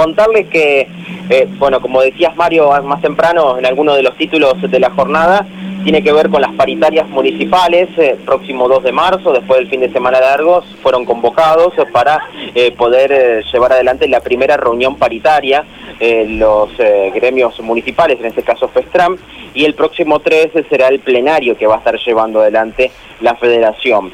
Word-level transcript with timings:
contarles 0.00 0.46
que, 0.46 0.88
eh, 1.28 1.46
bueno, 1.58 1.82
como 1.82 2.00
decías 2.00 2.34
Mario 2.34 2.70
más 2.82 3.02
temprano 3.02 3.58
en 3.58 3.66
alguno 3.66 3.94
de 3.94 4.02
los 4.02 4.16
títulos 4.16 4.54
de 4.62 4.80
la 4.80 4.88
jornada, 4.88 5.46
tiene 5.84 6.02
que 6.02 6.10
ver 6.10 6.30
con 6.30 6.40
las 6.40 6.54
paritarias 6.54 7.06
municipales, 7.10 7.90
eh, 7.98 8.16
próximo 8.24 8.66
2 8.66 8.82
de 8.84 8.92
marzo, 8.92 9.30
después 9.30 9.60
del 9.60 9.68
fin 9.68 9.80
de 9.80 9.92
semana 9.92 10.18
largos, 10.18 10.64
fueron 10.82 11.04
convocados 11.04 11.74
para 11.92 12.18
eh, 12.54 12.72
poder 12.72 13.44
llevar 13.52 13.74
adelante 13.74 14.08
la 14.08 14.20
primera 14.20 14.56
reunión 14.56 14.96
paritaria, 14.96 15.64
los 16.00 16.70
gremios 17.12 17.60
municipales, 17.60 18.18
en 18.20 18.24
este 18.24 18.42
caso 18.42 18.68
FESTRAM, 18.68 19.18
y 19.52 19.66
el 19.66 19.74
próximo 19.74 20.20
3 20.20 20.48
será 20.70 20.88
el 20.88 21.00
plenario 21.00 21.58
que 21.58 21.66
va 21.66 21.74
a 21.74 21.78
estar 21.78 21.98
llevando 21.98 22.40
adelante 22.40 22.90
la 23.20 23.34
federación. 23.34 24.10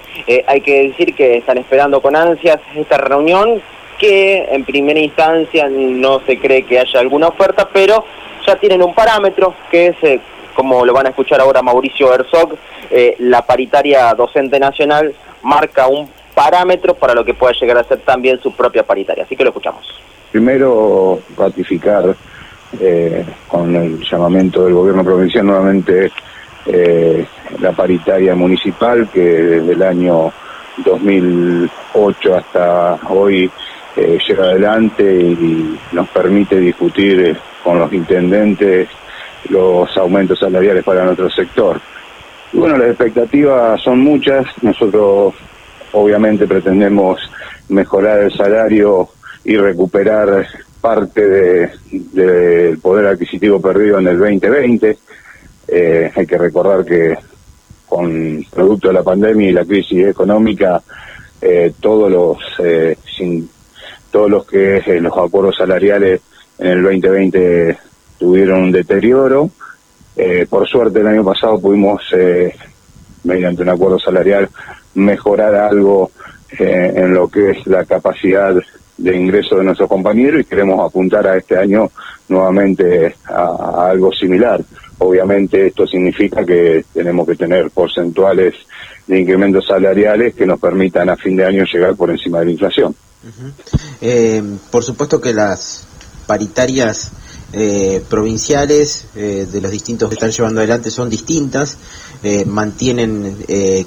hay 0.48 0.61
que 0.62 0.89
decir 0.89 1.14
que 1.14 1.37
están 1.37 1.59
esperando 1.59 2.00
con 2.00 2.16
ansias 2.16 2.59
esta 2.75 2.98
reunión, 2.98 3.62
que 3.99 4.45
en 4.51 4.65
primera 4.65 5.01
instancia 5.01 5.69
no 5.71 6.21
se 6.21 6.39
cree 6.39 6.65
que 6.65 6.79
haya 6.79 7.01
alguna 7.01 7.29
oferta, 7.29 7.69
pero 7.73 8.05
ya 8.47 8.57
tienen 8.57 8.83
un 8.83 8.95
parámetro 8.95 9.55
que 9.70 9.89
es 9.89 10.20
como 10.57 10.84
lo 10.87 10.95
van 10.95 11.07
a 11.07 11.11
escuchar 11.11 11.41
ahora 11.41 11.62
Mauricio 11.62 12.12
Herzog, 12.12 12.56
eh, 12.91 13.15
la 13.19 13.43
paritaria 13.43 14.12
docente 14.15 14.59
nacional 14.59 15.15
marca 15.43 15.87
un 15.87 16.09
parámetro 16.34 16.95
para 16.95 17.15
lo 17.15 17.25
que 17.25 17.34
pueda 17.34 17.53
llegar 17.53 17.79
a 17.79 17.84
ser 17.84 17.98
también 18.01 18.41
su 18.41 18.53
propia 18.53 18.83
paritaria. 18.83 19.25
Así 19.25 19.37
que 19.37 19.45
lo 19.45 19.51
escuchamos. 19.51 19.87
Primero, 20.33 21.20
ratificar 21.37 22.17
eh, 22.81 23.25
con 23.47 23.77
el 23.77 24.01
llamamiento 24.01 24.65
del 24.65 24.75
gobierno 24.75 25.05
provincial 25.05 25.47
nuevamente 25.47 26.11
eh, 26.67 27.27
la 27.61 27.73
paritaria 27.73 28.34
municipal 28.34 29.09
que 29.12 29.20
desde 29.20 29.73
el 29.73 29.83
año 29.83 30.33
2008 30.78 32.34
hasta 32.34 32.98
hoy 33.09 33.51
llega 33.96 34.45
adelante 34.45 35.05
y 35.05 35.78
nos 35.92 36.09
permite 36.09 36.60
discutir 36.60 37.36
con 37.64 37.78
los 37.78 37.92
intendentes 37.92 38.88
los 39.48 39.97
aumentos 39.97 40.38
salariales 40.38 40.84
para 40.84 41.05
nuestro 41.05 41.30
sector. 41.30 41.80
Y 42.53 42.58
bueno, 42.58 42.77
las 42.77 42.88
expectativas 42.88 43.80
son 43.83 44.00
muchas. 44.00 44.47
Nosotros 44.62 45.34
obviamente 45.92 46.47
pretendemos 46.47 47.20
mejorar 47.69 48.22
el 48.22 48.33
salario 48.33 49.08
y 49.44 49.56
recuperar 49.56 50.47
parte 50.81 51.70
del 51.91 52.78
poder 52.78 53.06
adquisitivo 53.06 53.60
perdido 53.60 53.98
en 53.98 54.08
el 54.08 54.19
2020. 54.19 54.98
Eh, 55.69 56.12
hay 56.14 56.27
que 56.27 56.38
recordar 56.38 56.84
que 56.84 57.16
con 57.88 58.44
producto 58.50 58.88
de 58.88 58.94
la 58.94 59.03
pandemia 59.03 59.48
y 59.48 59.53
la 59.53 59.64
crisis 59.64 60.06
económica, 60.06 60.83
eh, 61.41 61.72
todos 61.81 62.10
los 62.10 62.38
eh, 62.58 62.97
todos 64.17 64.31
los 64.31 64.47
que 64.47 64.83
los 64.98 65.12
acuerdos 65.12 65.56
salariales 65.56 66.22
en 66.59 66.69
el 66.69 66.83
2020 66.84 67.77
tuvieron 68.19 68.62
un 68.62 68.72
deterioro. 68.72 69.50
Eh, 70.17 70.47
por 70.48 70.67
suerte 70.67 71.00
el 71.00 71.06
año 71.06 71.22
pasado 71.22 71.61
pudimos, 71.61 72.00
eh, 72.17 72.56
mediante 73.25 73.61
un 73.61 73.69
acuerdo 73.69 73.98
salarial, 73.98 74.48
mejorar 74.94 75.55
algo 75.55 76.12
eh, 76.59 76.94
en 76.97 77.12
lo 77.12 77.28
que 77.28 77.50
es 77.50 77.67
la 77.67 77.84
capacidad 77.84 78.55
de 78.97 79.14
ingreso 79.14 79.56
de 79.56 79.64
nuestros 79.64 79.91
compañeros 79.91 80.41
y 80.41 80.44
queremos 80.44 80.81
apuntar 80.81 81.27
a 81.27 81.37
este 81.37 81.59
año 81.59 81.91
nuevamente 82.31 83.17
a, 83.27 83.89
algo 83.91 84.14
similar. 84.14 84.62
Obviamente 84.97 85.67
esto 85.67 85.87
significa 85.87 86.42
que 86.42 86.87
tenemos 86.94 87.28
que 87.28 87.37
tener 87.37 87.70
porcentuales 87.70 88.55
de 89.06 89.20
incrementos 89.20 89.67
salariales 89.67 90.34
que 90.34 90.47
nos 90.47 90.59
permitan 90.59 91.11
a 91.11 91.17
fin 91.17 91.37
de 91.37 91.44
año 91.44 91.64
llegar 91.70 91.94
por 91.97 92.11
encima 92.11 92.39
de 92.39 92.47
la 92.47 92.53
inflación. 92.53 92.97
Por 94.70 94.84
supuesto 94.84 95.20
que 95.20 95.34
las 95.34 95.86
paritarias 96.27 97.10
eh, 97.52 98.02
provinciales 98.10 99.06
eh, 99.14 99.46
de 99.50 99.60
los 99.60 99.70
distintos 99.70 100.08
que 100.08 100.16
están 100.16 100.32
llevando 100.32 100.60
adelante 100.60 100.91
son 100.91 101.08
distintas, 101.08 101.77
eh, 102.22 102.44
mantienen 102.44 103.36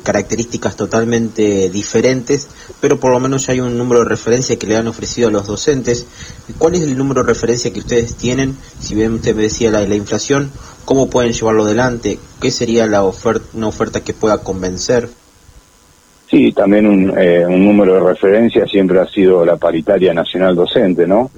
características 0.01 0.75
totalmente 0.75 1.69
diferentes, 1.69 2.47
pero 2.79 2.99
por 2.99 3.11
lo 3.11 3.19
menos 3.19 3.45
ya 3.45 3.53
hay 3.53 3.59
un 3.59 3.77
número 3.77 3.99
de 3.99 4.09
referencia 4.09 4.57
que 4.57 4.67
le 4.67 4.77
han 4.77 4.87
ofrecido 4.87 5.27
a 5.27 5.31
los 5.31 5.45
docentes. 5.45 6.05
¿Cuál 6.57 6.75
es 6.75 6.81
el 6.81 6.97
número 6.97 7.23
de 7.23 7.27
referencia 7.27 7.73
que 7.73 7.79
ustedes 7.79 8.15
tienen? 8.15 8.57
Si 8.79 8.95
bien 8.95 9.13
usted 9.13 9.35
me 9.35 9.43
decía 9.43 9.71
la, 9.71 9.81
la 9.81 9.95
inflación, 9.95 10.51
¿cómo 10.85 11.09
pueden 11.09 11.33
llevarlo 11.33 11.65
adelante? 11.65 12.17
¿Qué 12.39 12.51
sería 12.51 12.87
la 12.87 13.03
oferta, 13.03 13.45
una 13.53 13.67
oferta 13.67 14.01
que 14.01 14.13
pueda 14.13 14.37
convencer? 14.37 15.09
Sí, 16.29 16.51
también 16.51 16.85
un, 16.85 17.09
un 17.09 17.65
número 17.65 17.95
de 17.95 17.99
referencia 18.01 18.67
siempre 18.67 18.99
ha 18.99 19.07
sido 19.07 19.43
la 19.43 19.57
paritaria 19.57 20.13
nacional 20.13 20.55
docente, 20.55 21.07
¿no? 21.07 21.31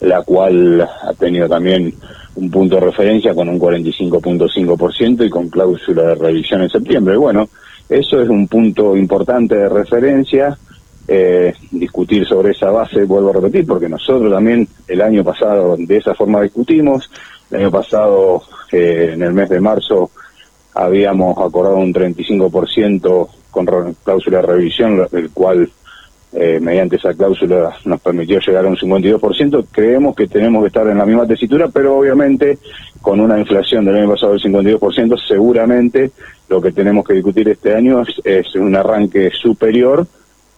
la 0.00 0.22
cual 0.22 0.80
ha 0.80 1.12
tenido 1.14 1.48
también 1.48 1.92
un 2.36 2.50
punto 2.50 2.76
de 2.76 2.82
referencia 2.82 3.34
con 3.34 3.48
un 3.48 3.58
45.5% 3.58 5.26
y 5.26 5.30
con 5.30 5.48
cláusula 5.48 6.02
de 6.02 6.14
revisión 6.14 6.62
en 6.62 6.70
septiembre. 6.70 7.16
Bueno, 7.16 7.48
eso 7.88 8.20
es 8.20 8.28
un 8.28 8.46
punto 8.46 8.96
importante 8.96 9.56
de 9.56 9.68
referencia. 9.68 10.56
Eh, 11.10 11.54
discutir 11.70 12.26
sobre 12.26 12.52
esa 12.52 12.70
base, 12.70 13.04
vuelvo 13.04 13.30
a 13.30 13.32
repetir, 13.32 13.66
porque 13.66 13.88
nosotros 13.88 14.30
también 14.30 14.68
el 14.86 15.00
año 15.00 15.24
pasado 15.24 15.74
de 15.78 15.96
esa 15.96 16.14
forma 16.14 16.42
discutimos. 16.42 17.10
El 17.50 17.60
año 17.60 17.70
pasado, 17.70 18.42
eh, 18.70 19.12
en 19.14 19.22
el 19.22 19.32
mes 19.32 19.48
de 19.48 19.58
marzo, 19.58 20.10
habíamos 20.78 21.36
acordado 21.38 21.76
un 21.76 21.92
35% 21.92 23.28
con 23.50 23.66
cláusula 24.04 24.40
de 24.40 24.46
revisión, 24.46 25.08
el 25.12 25.30
cual 25.30 25.68
eh, 26.32 26.60
mediante 26.60 26.96
esa 26.96 27.14
cláusula 27.14 27.76
nos 27.84 28.00
permitió 28.00 28.38
llegar 28.38 28.64
a 28.64 28.68
un 28.68 28.76
52%. 28.76 29.66
Creemos 29.72 30.14
que 30.14 30.28
tenemos 30.28 30.62
que 30.62 30.68
estar 30.68 30.86
en 30.86 30.98
la 30.98 31.04
misma 31.04 31.26
tesitura, 31.26 31.66
pero 31.66 31.98
obviamente 31.98 32.58
con 33.02 33.18
una 33.18 33.40
inflación 33.40 33.84
del 33.84 33.96
año 33.96 34.10
pasado 34.10 34.34
del 34.34 34.42
52%, 34.42 35.18
seguramente 35.26 36.12
lo 36.48 36.60
que 36.60 36.70
tenemos 36.70 37.04
que 37.04 37.14
discutir 37.14 37.48
este 37.48 37.74
año 37.74 38.04
es, 38.22 38.54
un 38.54 38.76
arranque 38.76 39.30
superior 39.30 40.06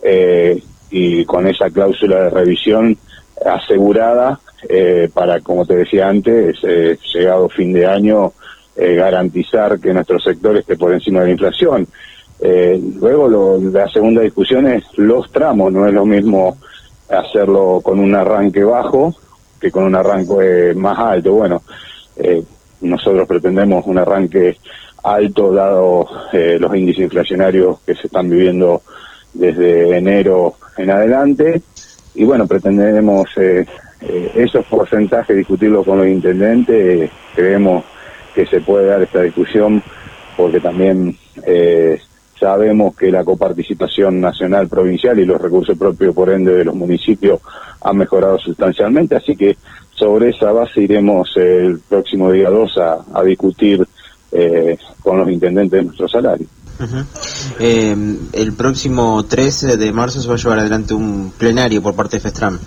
eh, 0.03 0.63
y 0.91 1.25
con 1.25 1.47
esa 1.47 1.71
cláusula 1.71 2.25
de 2.25 2.31
revisión 2.31 2.99
asegurada 3.43 4.39
eh, 4.69 5.09
para, 5.15 5.41
como 5.41 5.65
te 5.65 5.77
decía 5.77 6.09
antes, 6.09 6.61
llegado 7.15 7.49
fin 7.49 7.73
de 7.73 7.87
año, 7.87 8.35
garantizar 8.77 9.79
que 9.79 9.93
nuestro 9.93 10.19
sector 10.19 10.57
esté 10.57 10.77
por 10.77 10.93
encima 10.93 11.21
de 11.21 11.27
la 11.27 11.33
inflación. 11.33 11.87
Eh, 12.43 12.81
luego 12.99 13.59
la 13.61 13.87
segunda 13.89 14.23
discusión 14.23 14.67
es 14.67 14.85
los 14.97 15.31
tramos, 15.31 15.73
no 15.73 15.87
es 15.87 15.93
lo 15.93 16.07
mismo 16.07 16.57
hacerlo 17.11 17.81
con 17.83 17.99
un 17.99 18.15
arranque 18.15 18.65
bajo 18.65 19.15
que 19.61 19.71
con 19.71 19.85
un 19.85 19.95
arranque 19.95 20.73
más 20.75 20.99
alto. 20.99 21.35
Bueno, 21.35 21.63
eh, 22.17 22.43
nosotros 22.81 23.29
pretendemos 23.29 23.85
un 23.87 23.99
arranque 23.99 24.57
alto 25.03 25.53
dado 25.53 26.07
eh, 26.33 26.57
los 26.59 26.75
índices 26.75 27.05
inflacionarios 27.05 27.81
que 27.81 27.95
se 27.95 28.07
están 28.07 28.31
viviendo 28.31 28.83
desde 29.35 29.99
enero 29.99 30.55
en 30.79 30.91
adelante 30.91 31.61
y 32.15 32.25
bueno, 32.25 32.47
pretendemos 32.47 33.29
esos 34.35 34.65
porcentajes 34.67 35.37
discutirlos 35.37 35.85
con 35.85 35.99
los 35.99 36.09
intendentes, 36.09 37.11
creemos 37.35 37.85
que 38.35 38.47
se 38.47 38.61
puede 38.61 38.87
dar 38.87 39.03
esta 39.03 39.23
discusión 39.23 39.83
porque 40.37 40.61
también 40.61 41.17
eh, 41.45 42.01
Sabemos 42.41 42.97
que 42.97 43.11
la 43.11 43.23
coparticipación 43.23 44.19
nacional, 44.19 44.67
provincial 44.67 45.19
y 45.19 45.27
los 45.27 45.39
recursos 45.39 45.77
propios, 45.77 46.15
por 46.15 46.31
ende, 46.31 46.55
de 46.55 46.65
los 46.65 46.75
municipios 46.75 47.39
han 47.83 47.99
mejorado 47.99 48.39
sustancialmente, 48.39 49.15
así 49.15 49.37
que 49.37 49.59
sobre 49.95 50.31
esa 50.31 50.51
base 50.51 50.81
iremos 50.81 51.31
el 51.37 51.81
próximo 51.81 52.33
día 52.33 52.49
2 52.49 52.79
a, 53.13 53.23
discutir 53.23 53.87
eh, 54.33 54.79
con 55.03 55.19
los 55.19 55.29
intendentes 55.31 55.81
de 55.81 55.85
nuestro 55.85 56.09
salario. 56.09 56.47
Eh, 57.59 57.95
el 58.33 58.53
próximo 58.55 59.23
13 59.23 59.77
de 59.77 59.93
marzo 59.93 60.23
se 60.23 60.29
va 60.29 60.35
a 60.35 60.39
llevar 60.39 60.61
adelante 60.61 60.95
un 60.95 61.33
plenario 61.37 61.83
por 61.83 61.95
parte 61.95 62.17
de 62.17 62.21
FESTRAM. 62.23 62.59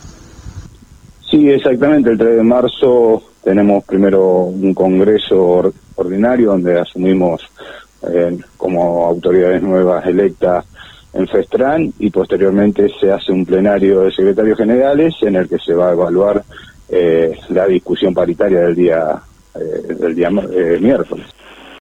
Sí, 1.33 1.49
exactamente. 1.49 2.11
El 2.11 2.17
3 2.19 2.35
de 2.35 2.43
marzo 2.43 3.23
tenemos 3.43 3.83
primero 3.85 4.43
un 4.43 4.71
congreso 4.75 5.73
ordinario 5.95 6.51
donde 6.51 6.79
asumimos 6.79 7.41
eh, 8.07 8.37
como 8.55 9.07
autoridades 9.07 9.63
nuevas 9.63 10.05
electas 10.05 10.63
en 11.11 11.27
FESTRAN 11.27 11.91
y 11.97 12.11
posteriormente 12.11 12.87
se 12.99 13.11
hace 13.11 13.31
un 13.31 13.47
plenario 13.47 14.01
de 14.01 14.11
secretarios 14.11 14.59
generales 14.59 15.15
en 15.23 15.37
el 15.37 15.49
que 15.49 15.57
se 15.57 15.73
va 15.73 15.89
a 15.89 15.93
evaluar 15.93 16.43
eh, 16.89 17.35
la 17.49 17.65
discusión 17.65 18.13
paritaria 18.13 18.59
del 18.59 18.75
día, 18.75 19.19
eh, 19.55 19.91
del 19.91 20.13
día 20.13 20.29
miércoles. 20.29 21.25